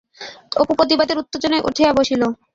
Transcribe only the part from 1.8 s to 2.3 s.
বসিল।